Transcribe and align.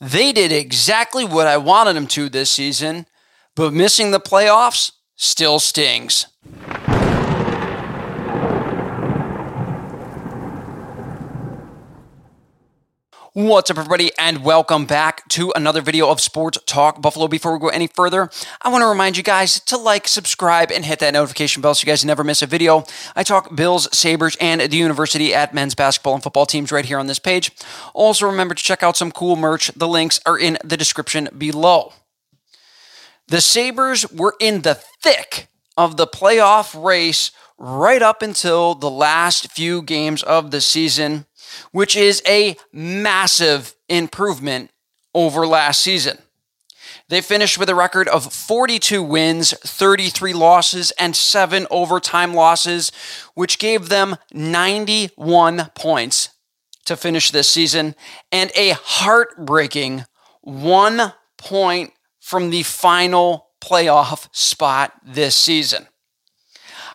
They 0.00 0.32
did 0.32 0.50
exactly 0.50 1.24
what 1.24 1.46
I 1.46 1.58
wanted 1.58 1.94
them 1.94 2.06
to 2.08 2.28
this 2.28 2.50
season, 2.50 3.06
but 3.54 3.74
missing 3.74 4.10
the 4.10 4.20
playoffs 4.20 4.92
still 5.16 5.58
stings. 5.58 6.26
What's 13.32 13.70
up, 13.70 13.78
everybody, 13.78 14.10
and 14.18 14.42
welcome 14.42 14.86
back 14.86 15.28
to 15.28 15.52
another 15.54 15.80
video 15.80 16.10
of 16.10 16.20
Sports 16.20 16.58
Talk 16.66 17.00
Buffalo. 17.00 17.28
Before 17.28 17.52
we 17.52 17.60
go 17.60 17.68
any 17.68 17.86
further, 17.86 18.28
I 18.60 18.70
want 18.70 18.82
to 18.82 18.88
remind 18.88 19.16
you 19.16 19.22
guys 19.22 19.60
to 19.66 19.76
like, 19.76 20.08
subscribe, 20.08 20.72
and 20.72 20.84
hit 20.84 20.98
that 20.98 21.12
notification 21.12 21.62
bell 21.62 21.72
so 21.76 21.82
you 21.82 21.86
guys 21.86 22.04
never 22.04 22.24
miss 22.24 22.42
a 22.42 22.46
video. 22.46 22.82
I 23.14 23.22
talk 23.22 23.54
Bills, 23.54 23.88
Sabres, 23.96 24.36
and 24.40 24.60
the 24.60 24.76
university 24.76 25.32
at 25.32 25.54
men's 25.54 25.76
basketball 25.76 26.14
and 26.14 26.22
football 26.24 26.44
teams 26.44 26.72
right 26.72 26.84
here 26.84 26.98
on 26.98 27.06
this 27.06 27.20
page. 27.20 27.52
Also, 27.94 28.26
remember 28.26 28.52
to 28.52 28.64
check 28.64 28.82
out 28.82 28.96
some 28.96 29.12
cool 29.12 29.36
merch. 29.36 29.70
The 29.76 29.86
links 29.86 30.18
are 30.26 30.36
in 30.36 30.58
the 30.64 30.76
description 30.76 31.28
below. 31.38 31.92
The 33.28 33.40
Sabres 33.40 34.10
were 34.10 34.34
in 34.40 34.62
the 34.62 34.74
thick 34.74 35.46
of 35.76 35.96
the 35.96 36.08
playoff 36.08 36.74
race 36.84 37.30
right 37.58 38.02
up 38.02 38.22
until 38.22 38.74
the 38.74 38.90
last 38.90 39.52
few 39.52 39.82
games 39.82 40.24
of 40.24 40.50
the 40.50 40.60
season 40.60 41.26
which 41.72 41.96
is 41.96 42.22
a 42.26 42.56
massive 42.72 43.74
improvement 43.88 44.70
over 45.14 45.46
last 45.46 45.80
season. 45.80 46.18
They 47.08 47.20
finished 47.20 47.58
with 47.58 47.68
a 47.68 47.74
record 47.74 48.06
of 48.06 48.32
42 48.32 49.02
wins, 49.02 49.52
33 49.52 50.32
losses, 50.32 50.92
and 50.92 51.16
7 51.16 51.66
overtime 51.70 52.34
losses, 52.34 52.92
which 53.34 53.58
gave 53.58 53.88
them 53.88 54.16
91 54.32 55.70
points 55.74 56.30
to 56.84 56.96
finish 56.96 57.30
this 57.30 57.48
season 57.48 57.94
and 58.30 58.50
a 58.54 58.70
heartbreaking 58.70 60.04
one 60.42 61.12
point 61.36 61.92
from 62.20 62.50
the 62.50 62.62
final 62.62 63.48
playoff 63.60 64.28
spot 64.32 64.92
this 65.04 65.34
season. 65.34 65.88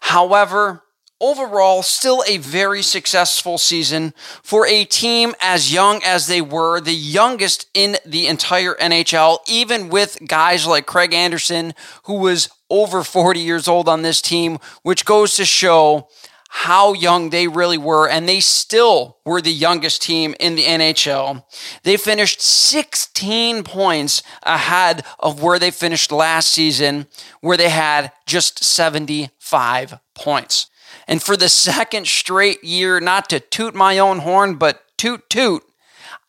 However, 0.02 0.84
overall, 1.22 1.82
still 1.82 2.24
a 2.28 2.38
very 2.38 2.82
successful 2.82 3.58
season 3.58 4.14
for 4.44 4.68
a 4.68 4.86
team 4.86 5.34
as 5.42 5.74
young 5.74 6.02
as 6.04 6.28
they 6.28 6.42
were, 6.42 6.80
the 6.80 6.94
youngest 6.94 7.68
in 7.74 7.98
the 8.06 8.28
entire 8.28 8.76
NHL, 8.76 9.40
even 9.48 9.90
with 9.90 10.18
guys 10.28 10.68
like 10.68 10.86
Craig 10.86 11.14
Anderson, 11.14 11.74
who 12.04 12.20
was 12.20 12.50
over 12.70 13.04
40 13.04 13.40
years 13.40 13.68
old 13.68 13.88
on 13.88 14.02
this 14.02 14.22
team, 14.22 14.58
which 14.84 15.06
goes 15.06 15.36
to 15.36 15.46
show 15.46 16.08
how 16.50 16.94
young 16.94 17.32
they 17.32 17.50
really 17.50 17.78
were, 17.78 18.08
and 18.08 18.30
they 18.30 18.40
still 18.40 19.18
were 19.26 19.42
the 19.42 19.52
youngest 19.52 20.02
team 20.02 20.34
in 20.40 20.56
the 20.56 20.64
NHL. 20.64 21.44
They 21.84 21.98
finished 21.98 22.40
16 22.40 23.64
points 23.66 24.24
ahead 24.42 25.04
of 25.20 25.44
where 25.44 25.60
they 25.60 25.70
finished 25.70 26.14
last 26.14 26.50
season, 26.50 27.08
where 27.42 27.58
they 27.58 27.70
had 27.70 28.14
just 28.26 28.64
75 28.64 30.00
points. 30.14 30.68
And 31.08 31.22
for 31.22 31.38
the 31.38 31.50
second 31.50 32.08
straight 32.08 32.64
year, 32.64 33.00
not 33.00 33.30
to 33.30 33.40
toot 33.40 33.76
my 33.76 34.00
own 34.00 34.20
horn, 34.20 34.56
but 34.56 34.84
toot 34.98 35.30
toot, 35.30 35.64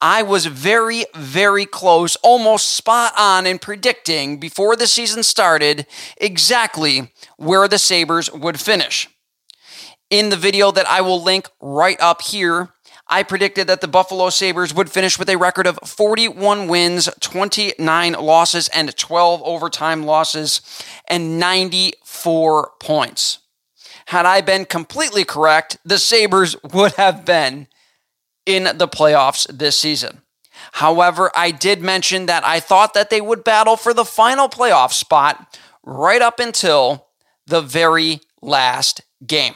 I 0.00 0.22
was 0.22 0.46
very, 0.46 1.06
very 1.14 1.64
close, 1.64 2.16
almost 2.16 2.72
spot 2.72 3.14
on 3.18 3.46
in 3.46 3.58
predicting 3.58 4.38
before 4.38 4.76
the 4.76 4.86
season 4.86 5.22
started 5.22 5.86
exactly 6.18 7.12
where 7.38 7.66
the 7.66 7.78
Sabres 7.78 8.30
would 8.30 8.60
finish. 8.60 9.08
In 10.10 10.28
the 10.28 10.36
video 10.36 10.70
that 10.70 10.88
I 10.88 11.00
will 11.00 11.22
link 11.22 11.48
right 11.60 12.00
up 12.00 12.22
here, 12.22 12.68
I 13.08 13.22
predicted 13.22 13.68
that 13.68 13.80
the 13.80 13.88
Buffalo 13.88 14.30
Sabres 14.30 14.74
would 14.74 14.90
finish 14.90 15.18
with 15.18 15.30
a 15.30 15.38
record 15.38 15.66
of 15.66 15.78
41 15.84 16.68
wins, 16.68 17.08
29 17.20 18.12
losses, 18.14 18.68
and 18.68 18.96
12 18.96 19.42
overtime 19.44 20.04
losses, 20.04 20.60
and 21.08 21.38
94 21.38 22.72
points. 22.80 23.38
Had 24.06 24.26
I 24.26 24.40
been 24.40 24.64
completely 24.64 25.24
correct, 25.24 25.78
the 25.84 25.98
Sabres 25.98 26.56
would 26.62 26.92
have 26.92 27.24
been 27.24 27.68
in 28.44 28.64
the 28.76 28.88
playoffs 28.88 29.46
this 29.48 29.76
season. 29.76 30.22
However, 30.72 31.30
I 31.34 31.50
did 31.50 31.82
mention 31.82 32.26
that 32.26 32.44
I 32.44 32.60
thought 32.60 32.94
that 32.94 33.10
they 33.10 33.20
would 33.20 33.44
battle 33.44 33.76
for 33.76 33.92
the 33.92 34.04
final 34.04 34.48
playoff 34.48 34.92
spot 34.92 35.58
right 35.84 36.22
up 36.22 36.40
until 36.40 37.08
the 37.46 37.60
very 37.60 38.20
last 38.40 39.02
game. 39.26 39.54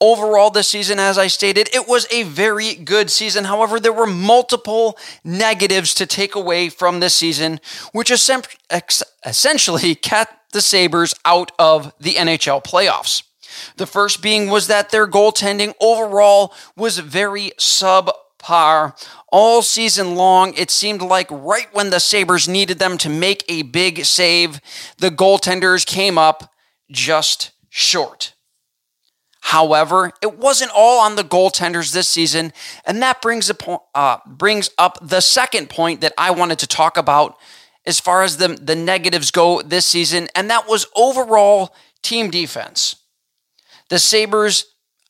Overall, 0.00 0.50
this 0.50 0.68
season, 0.68 0.98
as 0.98 1.16
I 1.16 1.28
stated, 1.28 1.68
it 1.74 1.88
was 1.88 2.06
a 2.10 2.24
very 2.24 2.74
good 2.74 3.10
season. 3.10 3.44
However, 3.44 3.78
there 3.78 3.92
were 3.92 4.06
multiple 4.06 4.98
negatives 5.24 5.94
to 5.94 6.06
take 6.06 6.34
away 6.34 6.68
from 6.68 7.00
this 7.00 7.14
season, 7.14 7.60
which 7.92 8.10
essentially 8.10 9.94
kept 9.94 10.52
the 10.52 10.60
Sabres 10.60 11.14
out 11.24 11.52
of 11.58 11.94
the 11.98 12.14
NHL 12.14 12.62
playoffs. 12.64 13.22
The 13.76 13.86
first 13.86 14.22
being 14.22 14.48
was 14.48 14.66
that 14.66 14.90
their 14.90 15.06
goaltending 15.06 15.74
overall 15.80 16.54
was 16.76 16.98
very 16.98 17.52
subpar. 17.58 18.94
All 19.30 19.62
season 19.62 20.14
long, 20.14 20.54
it 20.54 20.70
seemed 20.70 21.02
like 21.02 21.30
right 21.30 21.68
when 21.72 21.90
the 21.90 22.00
Sabres 22.00 22.48
needed 22.48 22.78
them 22.78 22.98
to 22.98 23.08
make 23.08 23.44
a 23.48 23.62
big 23.62 24.04
save, 24.04 24.60
the 24.98 25.10
goaltenders 25.10 25.86
came 25.86 26.18
up 26.18 26.52
just 26.90 27.52
short. 27.68 28.34
However, 29.40 30.12
it 30.22 30.38
wasn't 30.38 30.70
all 30.74 31.00
on 31.00 31.16
the 31.16 31.24
goaltenders 31.24 31.92
this 31.92 32.08
season, 32.08 32.52
and 32.86 33.02
that 33.02 33.20
brings, 33.20 33.50
uh, 33.94 34.18
brings 34.24 34.70
up 34.78 34.98
the 35.02 35.20
second 35.20 35.68
point 35.68 36.00
that 36.00 36.14
I 36.16 36.30
wanted 36.30 36.60
to 36.60 36.66
talk 36.66 36.96
about 36.96 37.36
as 37.84 37.98
far 37.98 38.22
as 38.22 38.36
the, 38.36 38.48
the 38.48 38.76
negatives 38.76 39.32
go 39.32 39.60
this 39.60 39.84
season, 39.84 40.28
and 40.36 40.48
that 40.48 40.68
was 40.68 40.86
overall 40.94 41.74
team 42.02 42.30
defense. 42.30 42.96
The 43.92 43.98
Sabres, 43.98 44.64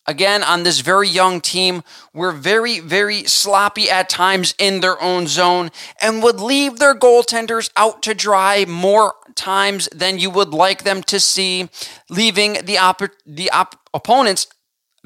again, 0.08 0.42
on 0.42 0.64
this 0.64 0.80
very 0.80 1.08
young 1.08 1.40
team, 1.40 1.84
were 2.12 2.32
very, 2.32 2.80
very 2.80 3.22
sloppy 3.22 3.88
at 3.88 4.08
times 4.08 4.56
in 4.58 4.80
their 4.80 5.00
own 5.00 5.28
zone 5.28 5.70
and 6.00 6.20
would 6.20 6.40
leave 6.40 6.80
their 6.80 6.96
goaltenders 6.96 7.70
out 7.76 8.02
to 8.02 8.12
dry 8.12 8.64
more 8.64 9.14
times 9.36 9.88
than 9.94 10.18
you 10.18 10.30
would 10.30 10.48
like 10.48 10.82
them 10.82 11.00
to 11.04 11.20
see, 11.20 11.68
leaving 12.10 12.54
the, 12.64 12.76
op- 12.76 13.02
the 13.24 13.52
op- 13.52 13.78
opponents 13.94 14.48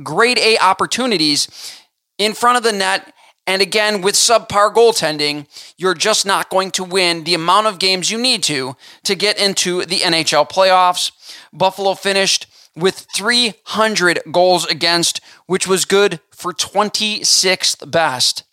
grade 0.02 0.38
A 0.38 0.56
opportunities 0.56 1.46
in 2.16 2.32
front 2.32 2.56
of 2.56 2.62
the 2.62 2.72
net 2.72 3.12
and 3.46 3.60
again, 3.60 4.00
with 4.00 4.14
subpar 4.14 4.74
goaltending, 4.74 5.46
you're 5.76 5.94
just 5.94 6.26
not 6.26 6.48
going 6.50 6.72
to 6.72 6.82
win 6.82 7.24
the 7.24 7.34
amount 7.34 7.66
of 7.68 7.78
games 7.78 8.10
you 8.10 8.18
need 8.18 8.42
to 8.44 8.74
to 9.04 9.14
get 9.14 9.38
into 9.38 9.84
the 9.84 9.98
NHL 9.98 10.48
playoffs. 10.48 11.12
Buffalo 11.52 11.94
finished 11.94 12.48
with 12.76 13.06
300 13.14 14.20
goals 14.30 14.66
against, 14.66 15.20
which 15.46 15.66
was 15.66 15.84
good 15.84 16.20
for 16.30 16.52
26th 16.52 17.90
best 17.90 18.44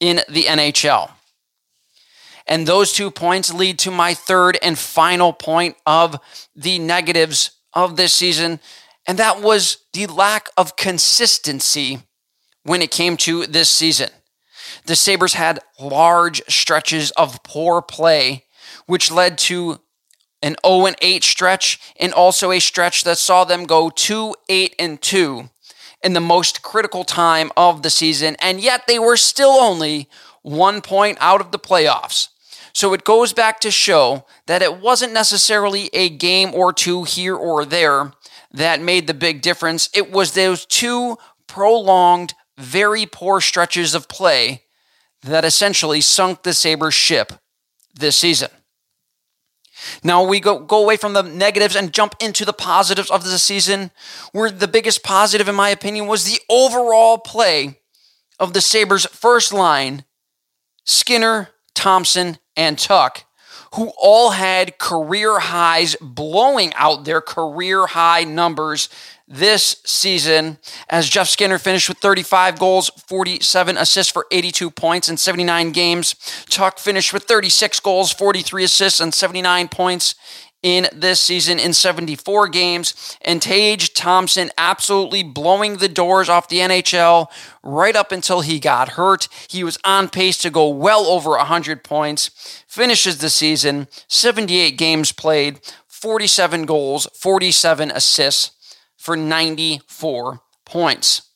in 0.00 0.20
the 0.28 0.44
NHL. 0.44 1.10
And 2.46 2.66
those 2.66 2.92
two 2.92 3.10
points 3.10 3.52
lead 3.52 3.78
to 3.80 3.90
my 3.90 4.14
third 4.14 4.58
and 4.62 4.78
final 4.78 5.32
point 5.32 5.76
of 5.86 6.18
the 6.54 6.78
negatives 6.78 7.52
of 7.72 7.96
this 7.96 8.12
season, 8.12 8.60
and 9.06 9.18
that 9.18 9.40
was 9.42 9.78
the 9.92 10.06
lack 10.06 10.48
of 10.56 10.76
consistency 10.76 12.00
when 12.62 12.82
it 12.82 12.90
came 12.90 13.16
to 13.18 13.46
this 13.46 13.68
season. 13.68 14.10
The 14.86 14.96
Sabres 14.96 15.34
had 15.34 15.60
large 15.80 16.42
stretches 16.48 17.10
of 17.12 17.42
poor 17.42 17.82
play, 17.82 18.44
which 18.86 19.10
led 19.10 19.38
to 19.38 19.80
an 20.44 20.56
0 20.64 20.86
and 20.86 20.96
8 21.00 21.24
stretch, 21.24 21.80
and 21.98 22.12
also 22.12 22.52
a 22.52 22.60
stretch 22.60 23.02
that 23.04 23.16
saw 23.16 23.44
them 23.44 23.64
go 23.64 23.90
2 23.90 24.34
8 24.48 24.74
and 24.78 25.00
2 25.00 25.48
in 26.02 26.12
the 26.12 26.20
most 26.20 26.62
critical 26.62 27.02
time 27.02 27.50
of 27.56 27.82
the 27.82 27.88
season, 27.90 28.36
and 28.38 28.60
yet 28.60 28.86
they 28.86 28.98
were 28.98 29.16
still 29.16 29.52
only 29.52 30.06
one 30.42 30.82
point 30.82 31.16
out 31.20 31.40
of 31.40 31.50
the 31.50 31.58
playoffs. 31.58 32.28
So 32.74 32.92
it 32.92 33.04
goes 33.04 33.32
back 33.32 33.58
to 33.60 33.70
show 33.70 34.26
that 34.46 34.60
it 34.60 34.80
wasn't 34.80 35.14
necessarily 35.14 35.88
a 35.94 36.10
game 36.10 36.52
or 36.54 36.72
two 36.72 37.04
here 37.04 37.36
or 37.36 37.64
there 37.64 38.12
that 38.52 38.82
made 38.82 39.06
the 39.06 39.14
big 39.14 39.40
difference. 39.40 39.88
It 39.94 40.12
was 40.12 40.32
those 40.32 40.66
two 40.66 41.16
prolonged, 41.46 42.34
very 42.58 43.06
poor 43.06 43.40
stretches 43.40 43.94
of 43.94 44.08
play 44.08 44.64
that 45.22 45.44
essentially 45.44 46.02
sunk 46.02 46.42
the 46.42 46.52
Sabres 46.52 46.94
ship 46.94 47.32
this 47.94 48.16
season. 48.16 48.50
Now 50.02 50.22
we 50.22 50.40
go, 50.40 50.58
go 50.58 50.82
away 50.82 50.96
from 50.96 51.12
the 51.12 51.22
negatives 51.22 51.76
and 51.76 51.92
jump 51.92 52.14
into 52.20 52.44
the 52.44 52.52
positives 52.52 53.10
of 53.10 53.24
the 53.24 53.38
season, 53.38 53.90
where 54.32 54.50
the 54.50 54.68
biggest 54.68 55.02
positive, 55.02 55.48
in 55.48 55.54
my 55.54 55.70
opinion, 55.70 56.06
was 56.06 56.24
the 56.24 56.40
overall 56.48 57.18
play 57.18 57.80
of 58.38 58.52
the 58.52 58.60
Sabres' 58.60 59.06
first 59.06 59.52
line 59.52 60.04
Skinner, 60.84 61.50
Thompson, 61.74 62.38
and 62.56 62.78
Tuch, 62.78 63.24
who 63.74 63.92
all 63.98 64.30
had 64.30 64.78
career 64.78 65.38
highs, 65.40 65.96
blowing 66.00 66.72
out 66.74 67.04
their 67.04 67.20
career 67.20 67.86
high 67.86 68.24
numbers 68.24 68.88
this 69.26 69.80
season 69.84 70.58
as 70.88 71.08
Jeff 71.08 71.28
Skinner 71.28 71.58
finished 71.58 71.88
with 71.88 71.98
35 71.98 72.58
goals, 72.58 72.90
47 73.08 73.76
assists 73.76 74.12
for 74.12 74.26
82 74.30 74.70
points 74.70 75.08
in 75.08 75.16
79 75.16 75.72
games. 75.72 76.14
Tuch 76.48 76.78
finished 76.78 77.12
with 77.12 77.24
36 77.24 77.80
goals, 77.80 78.12
43 78.12 78.64
assists, 78.64 79.00
and 79.00 79.12
79 79.12 79.68
points 79.68 80.14
in 80.64 80.88
this 80.92 81.20
season 81.20 81.60
in 81.60 81.74
74 81.74 82.48
games. 82.48 83.16
And 83.20 83.40
Tage 83.40 83.92
Thompson 83.92 84.50
absolutely 84.56 85.22
blowing 85.22 85.76
the 85.76 85.88
doors 85.88 86.28
off 86.30 86.48
the 86.48 86.58
NHL 86.58 87.28
right 87.62 87.94
up 87.94 88.10
until 88.10 88.40
he 88.40 88.58
got 88.58 88.90
hurt. 88.90 89.28
He 89.48 89.62
was 89.62 89.78
on 89.84 90.08
pace 90.08 90.38
to 90.38 90.50
go 90.50 90.68
well 90.68 91.04
over 91.04 91.30
100 91.30 91.84
points. 91.84 92.64
Finishes 92.66 93.18
the 93.18 93.30
season, 93.30 93.86
78 94.08 94.78
games 94.78 95.12
played, 95.12 95.60
47 95.86 96.64
goals, 96.64 97.06
47 97.14 97.90
assists 97.90 98.52
for 98.96 99.16
94 99.16 100.40
points. 100.64 101.30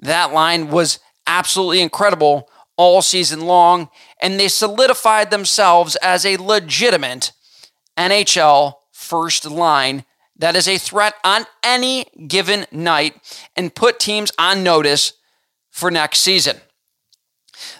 That 0.00 0.32
line 0.32 0.70
was 0.70 0.98
absolutely 1.24 1.80
incredible 1.80 2.48
all 2.76 3.00
season 3.00 3.42
long, 3.42 3.90
and 4.20 4.40
they 4.40 4.48
solidified 4.48 5.30
themselves 5.30 5.94
as 5.96 6.26
a 6.26 6.36
legitimate 6.36 7.30
NHL 7.96 8.74
first 8.90 9.44
line 9.44 10.04
that 10.36 10.56
is 10.56 10.66
a 10.66 10.78
threat 10.78 11.14
on 11.24 11.44
any 11.62 12.06
given 12.26 12.66
night 12.72 13.14
and 13.56 13.74
put 13.74 13.98
teams 13.98 14.32
on 14.38 14.62
notice 14.62 15.12
for 15.70 15.90
next 15.90 16.20
season. 16.20 16.56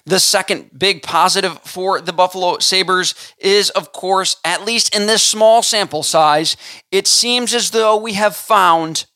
The 0.04 0.20
second 0.20 0.70
big 0.78 1.02
positive 1.02 1.58
for 1.60 2.00
the 2.00 2.12
Buffalo 2.12 2.58
Sabres 2.58 3.14
is, 3.38 3.70
of 3.70 3.92
course, 3.92 4.36
at 4.44 4.64
least 4.64 4.94
in 4.94 5.06
this 5.06 5.22
small 5.22 5.62
sample 5.62 6.02
size, 6.02 6.56
it 6.90 7.06
seems 7.06 7.52
as 7.54 7.70
though 7.70 7.96
we 7.96 8.14
have 8.14 8.36
found 8.36 9.06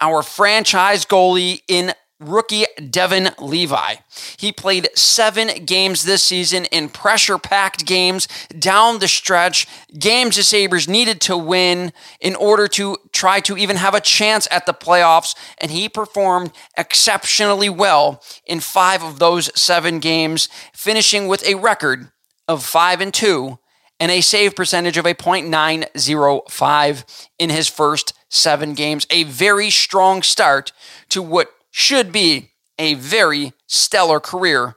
our 0.00 0.22
franchise 0.22 1.04
goalie 1.06 1.62
in 1.68 1.92
rookie 2.20 2.66
Devon 2.90 3.30
Levi. 3.38 3.94
He 4.38 4.52
played 4.52 4.88
seven 4.94 5.64
games 5.64 6.04
this 6.04 6.22
season 6.22 6.66
in 6.66 6.90
pressure 6.90 7.38
packed 7.38 7.86
games 7.86 8.28
down 8.58 8.98
the 8.98 9.08
stretch, 9.08 9.66
games 9.98 10.36
the 10.36 10.42
Sabres 10.42 10.86
needed 10.86 11.20
to 11.22 11.36
win 11.36 11.92
in 12.20 12.36
order 12.36 12.68
to 12.68 12.98
try 13.12 13.40
to 13.40 13.56
even 13.56 13.76
have 13.76 13.94
a 13.94 14.00
chance 14.00 14.46
at 14.50 14.66
the 14.66 14.74
playoffs, 14.74 15.34
and 15.58 15.70
he 15.70 15.88
performed 15.88 16.52
exceptionally 16.76 17.70
well 17.70 18.22
in 18.46 18.60
five 18.60 19.02
of 19.02 19.18
those 19.18 19.50
seven 19.58 19.98
games, 19.98 20.48
finishing 20.72 21.26
with 21.26 21.44
a 21.44 21.54
record 21.54 22.10
of 22.46 22.64
five 22.64 23.00
and 23.00 23.14
two 23.14 23.58
and 24.00 24.10
a 24.10 24.22
save 24.22 24.56
percentage 24.56 24.96
of 24.96 25.04
a 25.04 25.14
.905 25.14 27.28
in 27.38 27.50
his 27.50 27.68
first 27.68 28.14
seven 28.30 28.72
games. 28.72 29.06
A 29.10 29.24
very 29.24 29.68
strong 29.68 30.22
start 30.22 30.72
to 31.10 31.22
what 31.22 31.52
should 31.70 32.12
be 32.12 32.50
a 32.78 32.94
very 32.94 33.52
stellar 33.66 34.20
career 34.20 34.76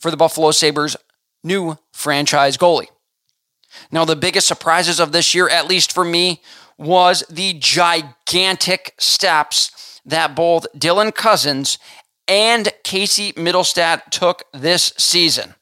for 0.00 0.10
the 0.10 0.16
Buffalo 0.16 0.50
Sabres' 0.50 0.96
new 1.44 1.78
franchise 1.92 2.56
goalie. 2.56 2.88
Now, 3.90 4.04
the 4.04 4.16
biggest 4.16 4.46
surprises 4.46 5.00
of 5.00 5.12
this 5.12 5.34
year, 5.34 5.48
at 5.48 5.68
least 5.68 5.92
for 5.92 6.04
me, 6.04 6.42
was 6.76 7.24
the 7.30 7.54
gigantic 7.54 8.94
steps 8.98 10.00
that 10.04 10.34
both 10.34 10.66
Dylan 10.76 11.14
Cozens 11.14 11.78
and 12.26 12.72
Casey 12.84 13.32
Mittelstadt 13.32 14.10
took 14.10 14.44
this 14.52 14.92
season. 14.96 15.54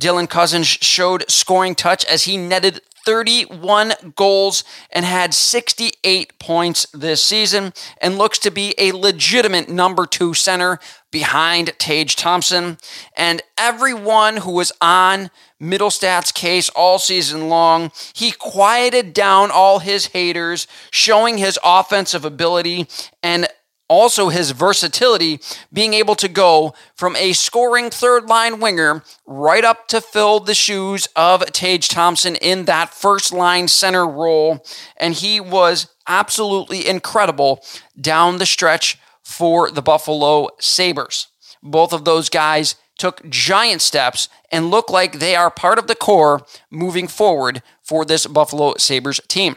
Dylan 0.00 0.28
Cozens 0.28 0.66
showed 0.66 1.24
scoring 1.30 1.74
touch 1.74 2.04
as 2.04 2.24
he 2.24 2.36
netted 2.36 2.80
31 3.04 3.92
goals 4.16 4.64
and 4.90 5.04
had 5.04 5.34
68 5.34 6.38
points 6.38 6.86
this 6.92 7.22
season 7.22 7.72
and 8.00 8.18
looks 8.18 8.38
to 8.40 8.50
be 8.50 8.74
a 8.78 8.92
legitimate 8.92 9.68
number 9.68 10.06
two 10.06 10.34
center 10.34 10.78
behind 11.10 11.78
Tage 11.78 12.16
Thompson. 12.16 12.78
And 13.16 13.42
everyone 13.56 14.38
who 14.38 14.52
was 14.52 14.72
on 14.80 15.30
Mittelstadt's 15.60 16.32
case 16.32 16.68
all 16.70 16.98
season 16.98 17.48
long, 17.48 17.92
he 18.14 18.32
quieted 18.32 19.12
down 19.12 19.50
all 19.52 19.78
his 19.78 20.06
haters, 20.06 20.66
showing 20.90 21.38
his 21.38 21.58
offensive 21.64 22.24
ability 22.24 22.88
and 23.22 23.46
also, 23.88 24.30
his 24.30 24.52
versatility, 24.52 25.38
being 25.72 25.92
able 25.92 26.14
to 26.14 26.28
go 26.28 26.72
from 26.94 27.14
a 27.16 27.34
scoring 27.34 27.90
third 27.90 28.26
line 28.26 28.58
winger 28.58 29.02
right 29.26 29.64
up 29.64 29.86
to 29.88 30.00
fill 30.00 30.40
the 30.40 30.54
shoes 30.54 31.08
of 31.14 31.44
Tage 31.52 31.88
Thompson 31.88 32.36
in 32.36 32.64
that 32.64 32.94
first 32.94 33.32
line 33.32 33.68
center 33.68 34.06
role. 34.06 34.64
And 34.96 35.14
he 35.14 35.40
was 35.40 35.88
absolutely 36.08 36.88
incredible 36.88 37.62
down 38.00 38.38
the 38.38 38.46
stretch 38.46 38.98
for 39.22 39.70
the 39.70 39.82
Buffalo 39.82 40.48
Sabres. 40.58 41.28
Both 41.62 41.92
of 41.92 42.04
those 42.04 42.28
guys 42.28 42.76
took 42.98 43.28
giant 43.28 43.82
steps 43.82 44.28
and 44.50 44.70
look 44.70 44.90
like 44.90 45.18
they 45.18 45.36
are 45.36 45.50
part 45.50 45.78
of 45.78 45.86
the 45.86 45.94
core 45.94 46.46
moving 46.70 47.08
forward 47.08 47.62
for 47.82 48.04
this 48.04 48.26
Buffalo 48.26 48.74
Sabres 48.78 49.20
team. 49.28 49.56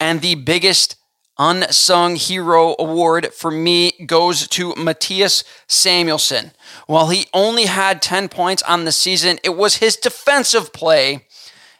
And 0.00 0.20
the 0.20 0.34
biggest 0.34 0.96
Unsung 1.38 2.16
Hero 2.16 2.74
Award 2.78 3.32
for 3.34 3.50
me 3.50 3.92
goes 4.06 4.48
to 4.48 4.72
Mattias 4.74 5.44
Samuelsson. 5.68 6.52
While 6.86 7.08
he 7.10 7.26
only 7.34 7.66
had 7.66 8.00
10 8.00 8.28
points 8.28 8.62
on 8.62 8.84
the 8.84 8.92
season, 8.92 9.38
it 9.44 9.56
was 9.56 9.76
his 9.76 9.96
defensive 9.96 10.72
play 10.72 11.26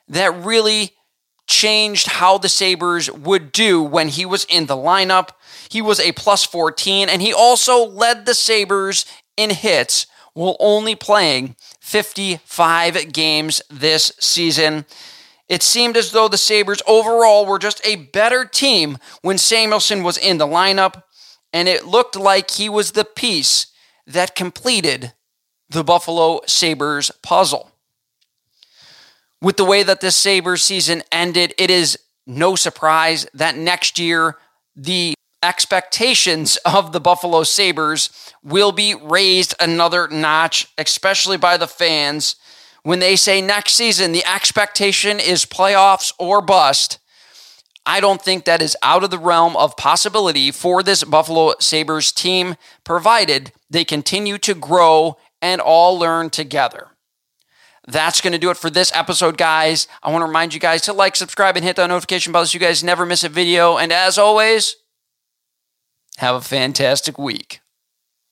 that 0.08 0.44
really 0.44 0.92
changed 1.46 2.08
how 2.08 2.38
the 2.38 2.48
Sabres 2.48 3.10
would 3.10 3.52
do 3.52 3.82
when 3.82 4.08
he 4.08 4.26
was 4.26 4.44
in 4.44 4.66
the 4.66 4.76
lineup. 4.76 5.30
He 5.70 5.80
was 5.80 6.00
a 6.00 6.12
plus 6.12 6.44
14, 6.44 7.08
and 7.08 7.22
he 7.22 7.32
also 7.32 7.84
led 7.84 8.26
the 8.26 8.34
Sabres 8.34 9.06
in 9.36 9.50
hits 9.50 10.06
while 10.34 10.56
only 10.60 10.94
playing 10.94 11.56
55 11.80 13.12
games 13.12 13.62
this 13.70 14.12
season. 14.20 14.84
It 15.48 15.62
seemed 15.62 15.96
as 15.96 16.10
though 16.10 16.28
the 16.28 16.38
Sabres 16.38 16.82
overall 16.86 17.46
were 17.46 17.58
just 17.58 17.80
a 17.86 17.96
better 17.96 18.44
team 18.44 18.98
when 19.22 19.38
Samuelsson 19.38 20.02
was 20.02 20.18
in 20.18 20.38
the 20.38 20.46
lineup, 20.46 21.04
and 21.52 21.68
it 21.68 21.86
looked 21.86 22.16
like 22.16 22.50
he 22.50 22.68
was 22.68 22.92
the 22.92 23.04
piece 23.04 23.68
that 24.06 24.34
completed 24.34 25.12
the 25.68 25.84
Buffalo 25.84 26.40
Sabres 26.46 27.10
puzzle. 27.22 27.70
With 29.40 29.56
the 29.56 29.64
way 29.64 29.82
that 29.82 30.00
this 30.00 30.16
Sabres 30.16 30.62
season 30.62 31.02
ended, 31.12 31.54
it 31.58 31.70
is 31.70 31.98
no 32.26 32.56
surprise 32.56 33.26
that 33.34 33.56
next 33.56 33.98
year 33.98 34.36
the 34.74 35.14
expectations 35.42 36.56
of 36.64 36.92
the 36.92 37.00
Buffalo 37.00 37.44
Sabres 37.44 38.10
will 38.42 38.72
be 38.72 38.94
raised 38.94 39.54
another 39.60 40.08
notch, 40.08 40.66
especially 40.76 41.36
by 41.36 41.56
the 41.56 41.68
fans 41.68 42.36
when 42.86 43.00
they 43.00 43.16
say 43.16 43.42
next 43.42 43.72
season 43.72 44.12
the 44.12 44.24
expectation 44.24 45.18
is 45.18 45.44
playoffs 45.44 46.12
or 46.20 46.40
bust, 46.40 47.00
I 47.84 47.98
don't 47.98 48.22
think 48.22 48.44
that 48.44 48.62
is 48.62 48.76
out 48.80 49.02
of 49.02 49.10
the 49.10 49.18
realm 49.18 49.56
of 49.56 49.76
possibility 49.76 50.52
for 50.52 50.84
this 50.84 51.02
Buffalo 51.02 51.54
Sabres 51.58 52.12
team, 52.12 52.54
provided 52.84 53.50
they 53.68 53.84
continue 53.84 54.38
to 54.38 54.54
grow 54.54 55.16
and 55.42 55.60
all 55.60 55.98
learn 55.98 56.30
together. 56.30 56.90
That's 57.88 58.20
going 58.20 58.34
to 58.34 58.38
do 58.38 58.50
it 58.50 58.56
for 58.56 58.70
this 58.70 58.92
episode, 58.94 59.36
guys. 59.36 59.88
I 60.00 60.12
want 60.12 60.22
to 60.22 60.26
remind 60.26 60.54
you 60.54 60.60
guys 60.60 60.82
to 60.82 60.92
like, 60.92 61.16
subscribe, 61.16 61.56
and 61.56 61.64
hit 61.64 61.74
that 61.74 61.88
notification 61.88 62.32
bell 62.32 62.46
so 62.46 62.54
you 62.54 62.60
guys 62.60 62.84
never 62.84 63.04
miss 63.04 63.24
a 63.24 63.28
video. 63.28 63.78
And 63.78 63.92
as 63.92 64.16
always, 64.16 64.76
have 66.18 66.36
a 66.36 66.40
fantastic 66.40 67.18
week. 67.18 67.58